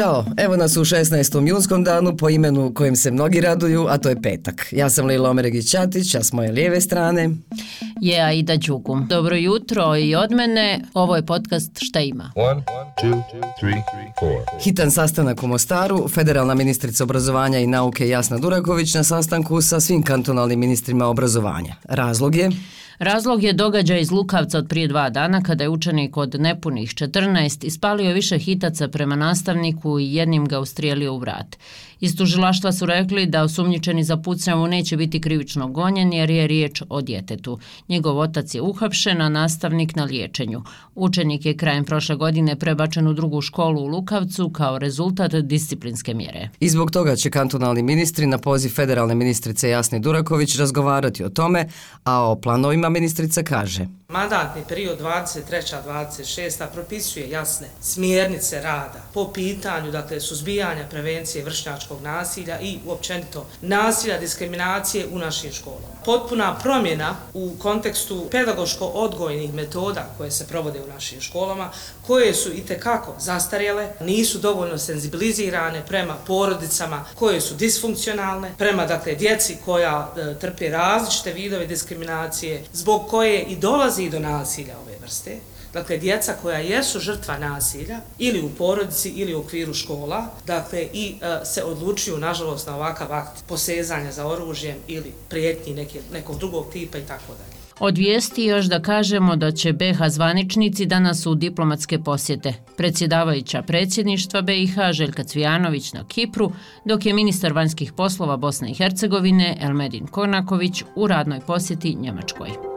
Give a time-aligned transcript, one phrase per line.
[0.00, 1.48] Ćao, evo nas u 16.
[1.48, 4.66] junskom danu po imenu kojem se mnogi raduju, a to je petak.
[4.72, 7.30] Ja sam Lila Omeregić-Ćatić, a s moje lijeve strane...
[8.00, 9.00] Je Aida Đugu.
[9.08, 12.32] Dobro jutro i od mene, ovo je podcast Šta ima?
[12.34, 12.62] One,
[13.02, 13.22] two,
[13.60, 13.82] three,
[14.62, 20.02] Hitan sastanak u Mostaru, federalna ministrica obrazovanja i nauke Jasna Duraković na sastanku sa svim
[20.02, 21.74] kantonalnim ministrima obrazovanja.
[21.84, 22.50] Razlog je...
[23.00, 27.64] Razlog je događaj iz Lukavca od prije dva dana kada je učenik od nepunih 14
[27.64, 31.56] ispalio više hitaca prema nastavniku i jednim ga ustrijelio u vrat.
[32.00, 36.82] Iz tužilaštva su rekli da osumnjičeni za pucnjavu neće biti krivično gonjen jer je riječ
[36.88, 37.58] o djetetu.
[37.88, 40.62] Njegov otac je uhapšen, a nastavnik na liječenju.
[40.94, 46.48] Učenik je krajem prošle godine prebačen u drugu školu u Lukavcu kao rezultat disciplinske mjere.
[46.60, 51.68] I zbog toga će kantonalni ministri na poziv federalne ministrice Jasne Duraković razgovarati o tome,
[52.04, 60.20] a o planovima ministrica kaže– Mandatni period 23-26 propisuje jasne smjernice rada po pitanju dakle,
[60.20, 65.86] suzbijanja prevencije vršnjačkog nasilja i uopćenito nasilja diskriminacije u našim školama.
[66.04, 71.70] Potpuna promjena u kontekstu pedagoško-odgojnih metoda koje se provode u našim školama,
[72.06, 79.14] koje su i tekako zastarjele, nisu dovoljno senzibilizirane prema porodicama koje su disfunkcionalne, prema dakle,
[79.14, 84.96] djeci koja e, trpe različite vidove diskriminacije, zbog koje i dolazi dolazi do nasilja ove
[85.02, 85.36] vrste,
[85.72, 91.14] dakle djeca koja jesu žrtva nasilja ili u porodici ili u okviru škola, dakle i
[91.20, 96.66] e, se odlučuju nažalost na ovakav akt posezanja za oružjem ili prijetnji neke, nekog drugog
[96.72, 97.60] tipa i tako dalje.
[97.80, 102.54] Od vijesti još da kažemo da će BH zvaničnici danas u diplomatske posjete.
[102.76, 106.52] Predsjedavajuća predsjedništva BiH Željka Cvijanović na Kipru,
[106.84, 112.69] dok je ministar vanjskih poslova Bosne i Hercegovine Elmedin Konaković u radnoj posjeti Njemačkoj.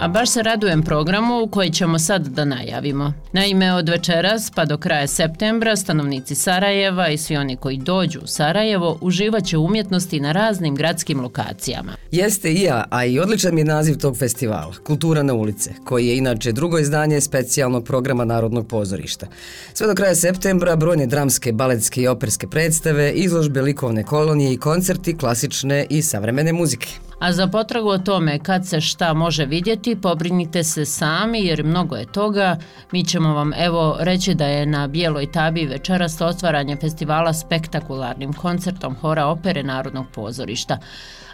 [0.00, 3.12] A baš se radujem programu koji ćemo sad da najavimo.
[3.32, 8.26] Naime, od večeras pa do kraja septembra stanovnici Sarajeva i svi oni koji dođu u
[8.26, 11.92] Sarajevo uživaće umjetnosti na raznim gradskim lokacijama.
[12.10, 16.16] Jeste i ja, a i odličan je naziv tog festivala, Kultura na ulice, koji je
[16.16, 19.26] inače drugo izdanje specijalnog programa Narodnog pozorišta.
[19.74, 25.16] Sve do kraja septembra brojne dramske, baletske i operske predstave, izložbe likovne kolonije i koncerti
[25.16, 27.09] klasične i savremene muzike.
[27.20, 31.96] A za potragu o tome kad se šta može vidjeti, pobrinite se sami jer mnogo
[31.96, 32.56] je toga.
[32.92, 38.94] Mi ćemo vam evo reći da je na Bijeloj tabi večeras otvaranje festivala spektakularnim koncertom
[38.94, 40.78] Hora opere Narodnog pozorišta.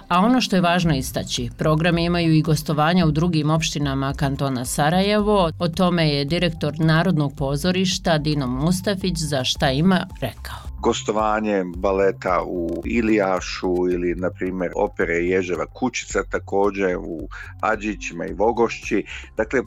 [0.08, 5.50] A ono što je važno istaći, programe imaju i gostovanja u drugim opštinama kantona Sarajevo.
[5.58, 12.82] O tome je direktor Narodnog pozorišta Dino Mustafić za šta ima rekao gostovanje baleta u
[12.84, 17.28] Ilijašu ili na primjer opere Ježeva kućica također u
[17.60, 19.04] Ađićima i Vogošći.
[19.36, 19.60] Dakle,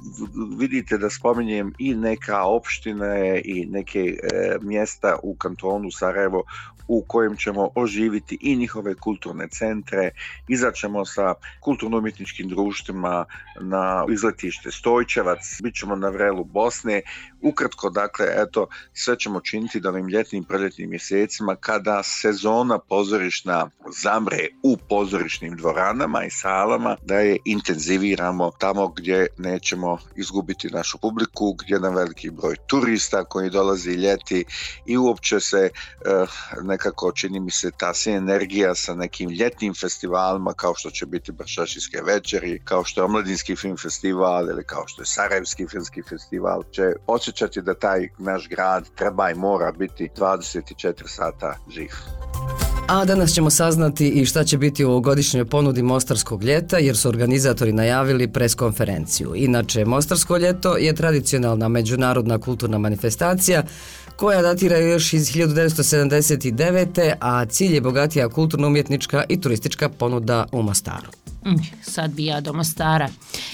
[0.58, 6.44] vidite da spominjem i neka opštine i neke e, mjesta u kantonu Sarajevo
[6.90, 10.12] u kojem ćemo oživiti i njihove kulturne centre,
[10.48, 13.26] izaćemo sa kulturno-umjetničkim društvima
[13.62, 17.02] na izletište Stojčevac, bit ćemo na vrelu Bosne.
[17.42, 23.70] Ukratko, dakle, eto, sve ćemo činiti da ovim ljetnim proljetnim mjesecima kada sezona pozorišna
[24.04, 31.54] zamre u pozorišnim dvoranama i salama, da je intenziviramo tamo gdje nećemo izgubiti našu publiku,
[31.54, 34.46] gdje nam veliki broj turista koji dolazi ljeti
[34.86, 36.30] i uopće se uh,
[36.80, 42.02] nekako čini mi se ta energija sa nekim ljetnim festivalima kao što će biti Bršašijske
[42.02, 46.94] večeri, kao što je Omladinski film festival ili kao što je Sarajevski filmski festival, će
[47.08, 51.92] osjećati da taj naš grad treba i mora biti 24 sata živ.
[52.92, 57.10] A danas ćemo saznati i šta će biti u godišnjoj ponudi Mostarskog ljeta, jer su
[57.10, 59.34] organizatori najavili preskonferenciju.
[59.36, 63.64] Inače, Mostarsko ljeto je tradicionalna međunarodna kulturna manifestacija
[64.16, 67.14] koja datira još iz 1979.
[67.20, 71.29] a cilj je bogatija kulturno-umjetnička i turistička ponuda u Mostaru.
[71.46, 73.10] Mm, sad bi ja do Mostara.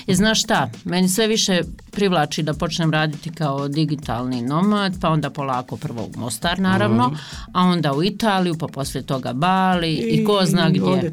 [0.07, 5.29] I znaš šta, meni sve više privlači da počnem raditi kao digitalni nomad, pa onda
[5.29, 7.17] polako prvo u Mostar naravno, mm.
[7.53, 11.11] a onda u Italiju, pa poslije toga Bali i, i ko zna gdje.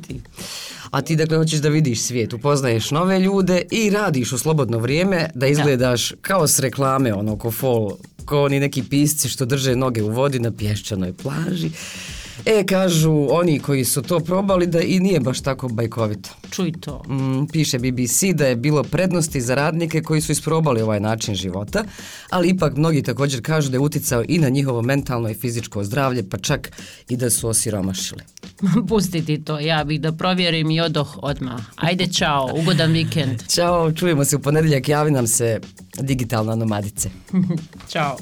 [0.91, 5.31] A ti dakle hoćeš da vidiš svijet, upoznaješ nove ljude i radiš u slobodno vrijeme
[5.35, 6.17] da izgledaš da.
[6.21, 7.91] kao s reklame, ono ko fol,
[8.25, 11.71] ko oni neki pisci što drže noge u vodi na pješčanoj plaži.
[12.47, 16.31] E, kažu oni koji su to probali da i nije baš tako bajkovito.
[16.51, 17.03] Čuj to.
[17.09, 21.85] Mm, piše BBC da je bilo prednosti za radnike koji su isprobali ovaj način života,
[22.31, 26.29] ali ipak mnogi također kažu da je uticao i na njihovo mentalno i fizičko zdravlje,
[26.29, 26.73] pa čak
[27.09, 28.23] i da su osiromašili.
[28.89, 31.61] Pustiti to, ja bih da provjerim i odoh odmah.
[31.77, 33.43] Ajde, čao, ugodan vikend.
[33.49, 35.61] Ćao, čujemo se u ponedjeljak, javi nam se
[36.01, 37.11] digitalna nomadice.
[37.93, 38.17] Ćao.